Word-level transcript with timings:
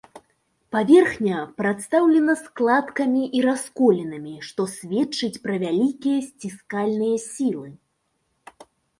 Паверхня 0.75 1.39
прадстаўлена 1.61 2.33
складкамі 2.43 3.23
і 3.39 3.43
расколінамі, 3.47 4.33
што 4.47 4.61
сведчыць 4.75 5.41
пра 5.43 5.55
вялікія 5.65 6.19
сціскальныя 6.29 7.15
сілы. 7.27 7.69